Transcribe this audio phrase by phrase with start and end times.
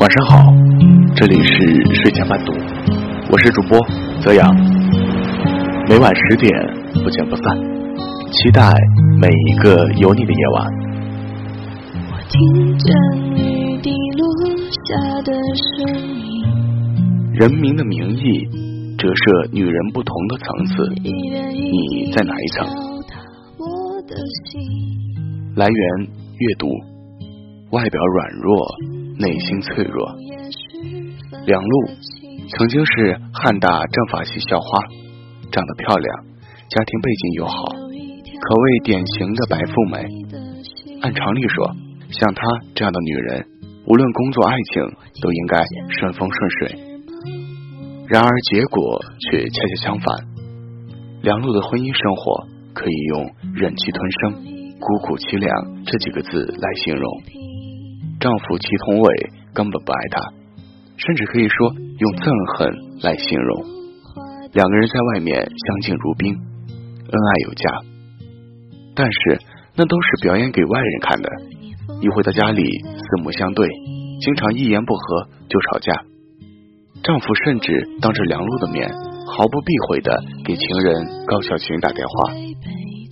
[0.00, 0.52] 晚上好，
[1.16, 1.58] 这里是
[1.92, 2.52] 睡前伴读，
[3.32, 3.76] 我是主播
[4.22, 4.48] 泽阳，
[5.88, 6.52] 每晚十点
[7.02, 7.56] 不见不散，
[8.30, 8.72] 期待
[9.20, 10.70] 每一个有你的夜晚。
[12.12, 12.96] 我听见
[13.34, 14.22] 雨滴落
[14.70, 15.32] 下的
[15.76, 16.44] 声音，
[17.32, 18.46] 人民的名义
[18.96, 22.68] 折射女人不同的层次，你在哪一层？
[25.56, 26.06] 来源
[26.38, 26.68] 阅读，
[27.70, 28.64] 外表软弱。
[29.18, 30.14] 内心脆弱。
[31.46, 31.86] 梁璐
[32.56, 34.78] 曾经是汉大政法系校花，
[35.50, 36.16] 长得漂亮，
[36.68, 40.06] 家庭背景又好，可谓典型的白富美。
[41.02, 41.76] 按常理说，
[42.10, 42.42] 像她
[42.74, 43.46] 这样的女人，
[43.86, 44.82] 无论工作爱情
[45.20, 45.58] 都应该
[45.98, 46.88] 顺风顺水。
[48.08, 50.16] 然而结果却恰恰相反。
[51.22, 54.32] 梁璐的婚姻生活可以用忍气吞声、
[54.78, 57.37] 孤苦凄凉这几个字来形容。
[58.20, 59.08] 丈夫齐同伟
[59.54, 60.32] 根本不爱她，
[60.96, 62.26] 甚至可以说用憎
[62.58, 63.50] 恨来形容。
[64.52, 67.62] 两个人在外面相敬如宾，恩爱有加，
[68.96, 69.38] 但是
[69.76, 71.28] 那都是表演给外人看的。
[72.00, 73.68] 一回到家里，四目相对，
[74.20, 76.02] 经常一言不合就吵架。
[77.04, 78.90] 丈夫甚至当着梁璐的面，
[79.30, 80.10] 毫不避讳的
[80.44, 82.32] 给情人高小琴打电话。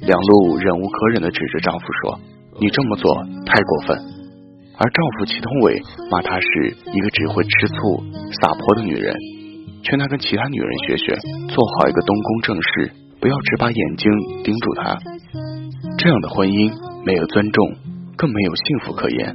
[0.02, 2.20] 梁璐忍无可忍的指着丈夫说
[2.58, 3.98] ：“你这么做太过分。”
[4.78, 8.04] 而丈夫祁同伟骂她是一个只会吃醋
[8.40, 9.14] 撒泼的女人，
[9.82, 11.16] 劝她跟其他女人学学，
[11.48, 14.10] 做好一个东宫正室，不要只把眼睛
[14.44, 14.98] 盯住她。
[15.96, 16.70] 这样的婚姻
[17.06, 17.72] 没有尊重，
[18.16, 19.34] 更没有幸福可言，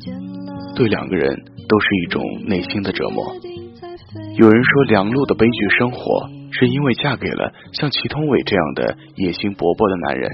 [0.75, 1.35] 对两个人
[1.67, 3.33] 都是一种内心的折磨。
[4.37, 10.29] 有人说梁璐的悲剧生活是因为嫁给了像祁同伟这样的野心勃勃的男人。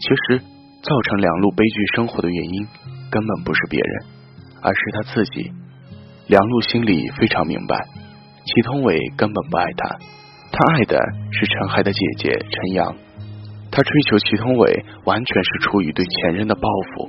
[0.00, 0.38] 其实，
[0.82, 2.66] 造成梁璐悲剧生活的原因。
[3.14, 3.94] 根本不是别人，
[4.60, 5.52] 而是他自己。
[6.26, 7.78] 梁璐心里非常明白，
[8.44, 9.98] 祁同伟根本不爱她，
[10.50, 10.98] 他爱的
[11.30, 12.92] 是陈海的姐姐陈阳。
[13.70, 17.08] 他追求祁同伟，完全是出于对前任的报复。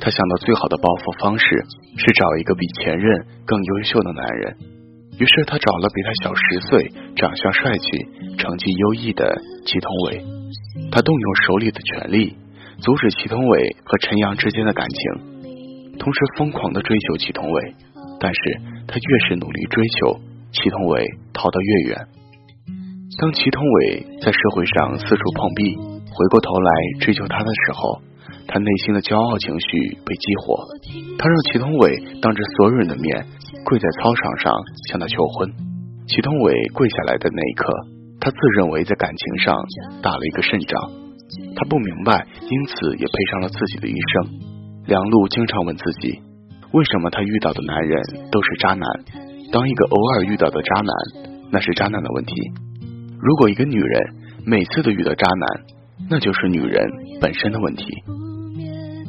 [0.00, 1.46] 他想到最好的报复方式
[1.96, 4.56] 是找一个比前任更优秀的男人，
[5.20, 10.24] 于是他找了比他小十岁、长相帅气、成绩优异的祁同伟。
[10.90, 12.36] 他动用手里的权力。
[12.80, 17.74] 阻止祁同伟和陈阳之间的感情，同时疯狂的追求祁同伟，
[18.20, 18.40] 但是
[18.86, 20.20] 他越是努力追求，
[20.52, 21.98] 祁同伟逃得越远。
[23.18, 28.00] 当祁同伟在社会上四处碰壁，回过头来追求他的时候，
[28.46, 30.62] 他内心的骄傲情绪被激活，
[31.18, 33.26] 他让祁同伟当着所有人的面
[33.64, 34.52] 跪在操场上
[34.88, 35.50] 向他求婚。
[36.06, 37.66] 祁同伟跪下来的那一刻，
[38.20, 39.56] 他自认为在感情上
[40.00, 41.07] 打了一个胜仗。
[41.56, 44.40] 他不明白，因此也赔上了自己的一生。
[44.86, 46.20] 梁璐经常问自己，
[46.72, 48.88] 为什么他遇到的男人都是渣男？
[49.52, 50.92] 当一个偶尔遇到的渣男，
[51.50, 52.34] 那是渣男的问题；
[53.20, 55.64] 如果一个女人每次都遇到渣男，
[56.10, 56.86] 那就是女人
[57.20, 57.84] 本身的问题。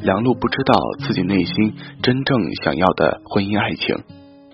[0.02, 3.96] 梁璐不知道自己内心真正想要的婚姻爱情，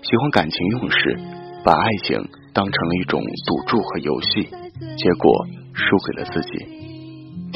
[0.02, 1.18] 喜欢感情用事，
[1.64, 2.18] 把爱情
[2.52, 4.42] 当成了一种赌注和游戏，
[4.98, 6.75] 结果输给了自己。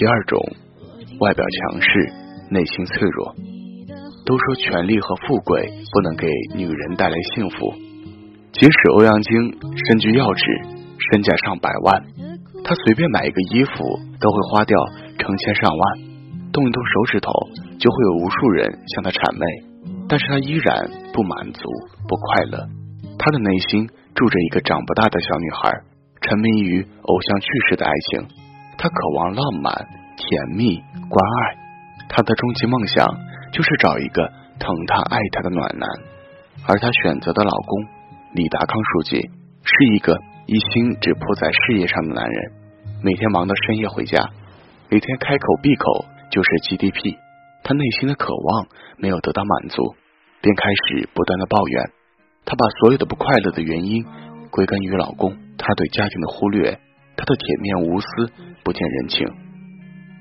[0.00, 0.41] 第二种，
[1.21, 1.88] 外表强势，
[2.49, 3.34] 内心脆弱。
[4.25, 7.75] 都说权力和富贵不能给女人带来幸福，
[8.50, 10.44] 即使欧阳菁身居要职，
[11.12, 12.03] 身价上百万，
[12.65, 13.84] 她随便买一个衣服
[14.19, 14.75] 都会花掉
[15.19, 15.99] 成千上万，
[16.50, 17.31] 动一动手指头
[17.78, 19.44] 就会有无数人向她谄媚，
[20.09, 21.60] 但是她依然不满足，
[22.09, 22.66] 不快乐。
[23.19, 25.71] 她的内心住着一个长不大的小女孩，
[26.22, 28.40] 沉迷于偶像去世的爱情。
[28.80, 29.74] 她渴望浪漫、
[30.16, 30.80] 甜蜜、
[31.10, 31.58] 关爱，
[32.08, 33.06] 她的终极梦想
[33.52, 34.24] 就是找一个
[34.58, 35.86] 疼她、爱她的暖男。
[36.66, 37.84] 而她选择的老公
[38.32, 42.52] 李达康书记是一个一心只扑在事业上的男人，
[43.04, 44.18] 每天忙到深夜回家，
[44.88, 47.18] 每天开口闭口就是 GDP。
[47.62, 48.66] 他内心的渴望
[48.97, 49.94] 没有得到满足，
[50.41, 51.84] 便开始不断的抱怨。
[52.47, 54.06] 他把所有的不快乐的原因
[54.50, 56.80] 归根于老公，他对家庭的忽略。
[57.21, 58.33] 他的铁面无私，
[58.65, 59.28] 不见人情。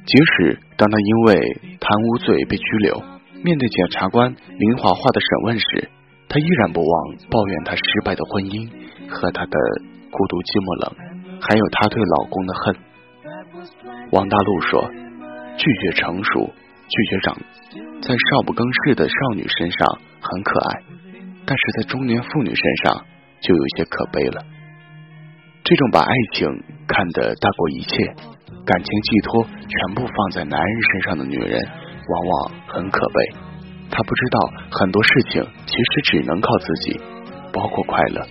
[0.06, 3.00] 即使当他因为贪污罪被拘留，
[3.42, 5.90] 面对检察官林华华的审问时，
[6.28, 8.68] 他依然不忘抱怨他失败的婚姻
[9.08, 9.58] 和他的
[10.12, 12.76] 孤独寂寞冷，还有他对老公的恨。
[14.12, 14.92] 王大陆说
[15.56, 17.38] ：“拒绝成熟，拒绝长，
[18.02, 19.88] 在少不更事的少女身上
[20.20, 20.84] 很可爱，
[21.46, 23.06] 但是在中年妇女身上
[23.40, 24.44] 就有些可悲了。”
[25.64, 26.48] 这种把爱情
[26.90, 28.04] 看得大过一切，
[28.66, 33.16] 感情寄托全部放在男人身上的女人，往往很可悲。
[33.92, 34.40] 她不知道
[34.72, 37.00] 很多事情其实只能靠自己，
[37.54, 38.26] 包括快乐。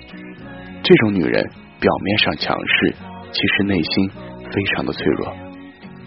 [0.83, 1.45] 这种女人
[1.81, 2.95] 表面上强势，
[3.31, 4.11] 其实内心
[4.51, 5.33] 非常的脆弱。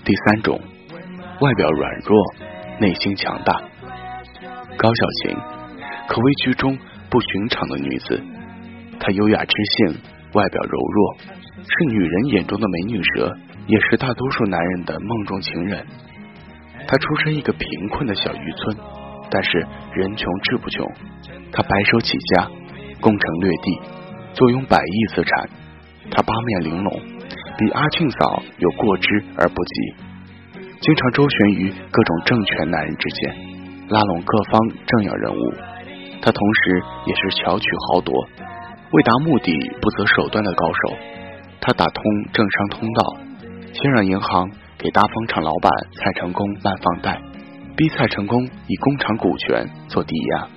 [0.03, 0.59] 第三种，
[1.39, 2.17] 外表软弱，
[2.79, 3.53] 内心强大。
[4.77, 5.37] 高小晴
[6.07, 6.77] 可谓剧中
[7.09, 8.21] 不寻常的女子，
[8.99, 10.01] 她优雅知性，
[10.33, 11.17] 外表柔弱，
[11.67, 13.35] 是女人眼中的美女蛇，
[13.67, 15.85] 也是大多数男人的梦中情人。
[16.87, 18.77] 她出身一个贫困的小渔村，
[19.29, 20.87] 但是人穷志不穷，
[21.51, 22.47] 她白手起家，
[22.99, 23.79] 攻城略地，
[24.33, 25.49] 坐拥百亿资产。
[26.09, 27.01] 她八面玲珑，
[27.57, 29.95] 比阿庆嫂有过之而不及，
[30.79, 33.35] 经常周旋于各种政权男人之间，
[33.89, 35.53] 拉拢各方政要人物。
[36.21, 38.13] 她同时也是巧取豪夺、
[38.91, 39.51] 为达目的
[39.81, 40.97] 不择手段的高手。
[41.61, 42.03] 他打通
[42.33, 43.17] 政商通道，
[43.73, 44.49] 先让银行。
[44.81, 47.21] 给大风厂老板蔡成功办放贷，
[47.77, 50.47] 逼蔡成功以工厂股权做抵押，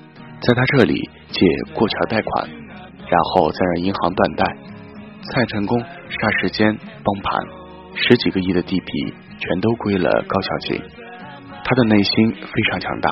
[0.40, 4.56] 在他这里借过桥贷款，然后再让银行断贷。
[5.30, 7.44] 蔡成功霎时间崩盘，
[7.96, 10.80] 十几个亿的地皮全都归了高小琴。
[11.62, 13.10] 他的内心非常强大，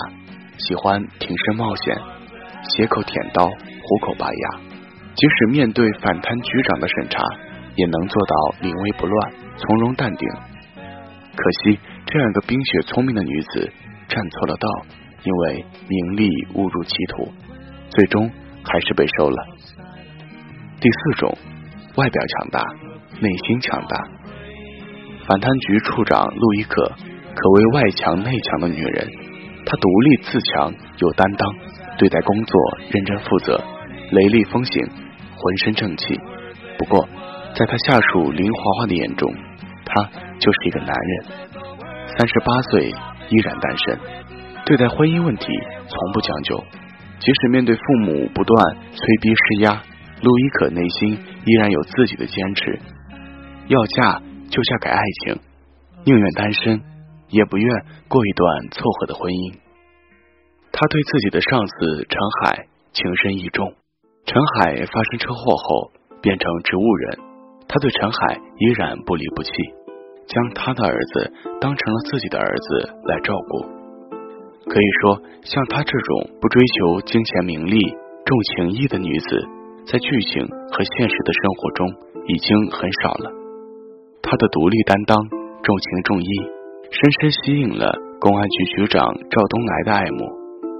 [0.57, 1.95] 喜欢挺身冒险，
[2.71, 4.61] 斜口舔刀，虎口拔牙，
[5.15, 7.23] 即使面对反贪局长的审查，
[7.77, 10.29] 也能做到临危不乱，从容淡定。
[11.35, 13.73] 可惜，这样一个冰雪聪明的女子
[14.09, 14.69] 站错了道，
[15.25, 17.33] 因为名利误入歧途，
[17.91, 18.31] 最终
[18.65, 19.37] 还是被收了。
[20.81, 21.39] 第四种，
[21.97, 22.61] 外表强大，
[23.21, 23.97] 内心强大。
[25.27, 29.09] 反贪局处长陆一可可谓外强内强的女人，
[29.65, 31.55] 她独立自强，有担当，
[31.97, 32.61] 对待工作
[32.91, 33.63] 认真负责，
[34.11, 34.85] 雷厉风行，
[35.43, 36.15] 浑身正气。
[36.79, 37.09] 不过，
[37.55, 39.29] 在他下属林华华的眼中，
[39.85, 40.05] 他
[40.39, 41.25] 就是一个男人，
[42.17, 43.99] 三十八岁依然单身，
[44.65, 45.47] 对待婚姻问题
[45.89, 46.65] 从不将就，
[47.19, 49.83] 即使面对父母不断催逼施压，
[50.23, 52.79] 陆一可内心依然有自己的坚持，
[53.67, 55.39] 要嫁就嫁给爱情，
[56.05, 56.81] 宁愿单身
[57.29, 57.69] 也不愿
[58.09, 59.55] 过一段凑合的婚姻。
[60.73, 63.75] 他对自己的上司陈海情深意重，
[64.33, 65.93] 陈海发生车祸后
[66.23, 67.19] 变成植物人，
[67.69, 69.53] 他对陈海依然不离不弃。
[70.25, 71.31] 将他的儿子
[71.61, 73.61] 当成了自己的儿子来照顾，
[74.71, 77.77] 可以说，像她这种不追求金钱名利、
[78.25, 79.37] 重情义的女子，
[79.85, 81.89] 在剧情和现实的生活中
[82.25, 83.29] 已经很少了。
[84.23, 86.29] 她的独立担当、重情重义，
[86.89, 90.25] 深深吸引了公安局局长赵东来的爱慕。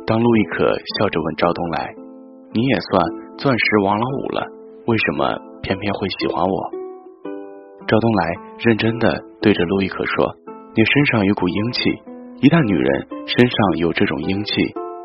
[0.07, 0.65] 当陆亦可
[0.97, 1.93] 笑着问赵东来
[2.55, 4.47] ：“你也算钻石王老五了，
[4.87, 6.57] 为什么偏偏会喜欢我？”
[7.89, 8.23] 赵东来
[8.59, 10.35] 认真的对着陆亦可说
[10.75, 11.91] ：“你身上有股英气，
[12.41, 14.53] 一旦女人身上有这种英气，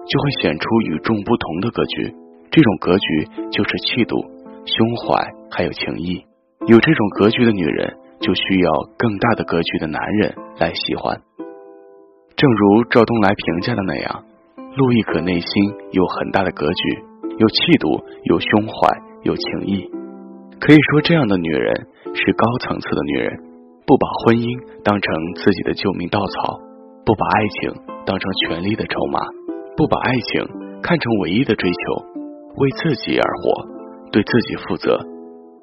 [0.08, 2.14] 就会显出与众不同的格局。
[2.52, 3.08] 这种格局
[3.52, 4.16] 就是气度、
[4.66, 6.24] 胸怀还有情谊。
[6.68, 11.20] 有这种格局的女人，就需要更大的格局的男人来喜欢。
[12.36, 14.24] 正如赵东来评价的那样，
[14.76, 15.50] 陆亦可内心
[15.92, 17.04] 有很大的格局，
[17.38, 19.90] 有气度，有胸怀，有情义。
[20.60, 21.88] 可以说，这样的女人。”
[22.18, 23.30] 是高层次的女人，
[23.86, 24.50] 不把婚姻
[24.82, 25.06] 当成
[25.38, 26.58] 自己的救命稻草，
[27.06, 27.78] 不把爱情
[28.10, 29.22] 当成权力的筹码，
[29.78, 31.78] 不把爱情看成唯一的追求，
[32.58, 33.70] 为自己而活，
[34.10, 34.98] 对自己负责，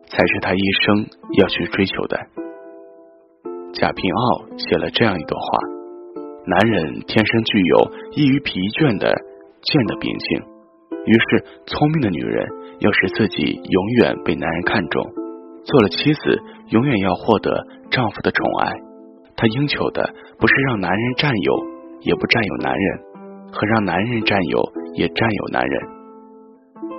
[0.07, 1.11] 才是她一生
[1.43, 2.14] 要去追求的。
[3.75, 5.47] 贾平凹写了这样一段话：
[6.47, 10.54] 男人天生具有易于疲倦的贱的秉性，
[11.07, 12.47] 于是聪明的女人
[12.81, 15.05] 要使自己永远被男人看中。
[15.65, 18.73] 做了妻子，永远要获得丈夫的宠爱。
[19.37, 21.53] 她应求的不是让男人占有，
[22.01, 22.99] 也不占有男人，
[23.53, 24.63] 和让男人占有
[24.95, 25.81] 也占有男人。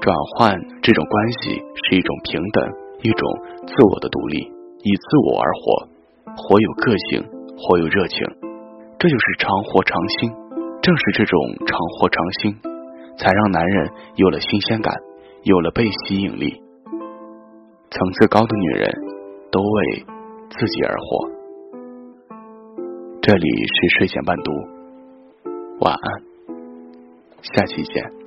[0.01, 3.29] 转换这种关系是一种平等，一种
[3.67, 4.37] 自我的独立，
[4.83, 5.87] 以自我而活，
[6.35, 7.23] 活有个性，
[7.57, 8.19] 活有热情。
[8.99, 10.31] 这就是长活长新。
[10.81, 12.55] 正是这种长活长新，
[13.17, 14.93] 才让男人有了新鲜感，
[15.43, 16.61] 有了被吸引力。
[17.91, 18.91] 层次高的女人，
[19.51, 20.05] 都为
[20.49, 21.29] 自己而活。
[23.21, 24.51] 这里是睡前伴读，
[25.79, 26.23] 晚安，
[27.41, 28.24] 下期见。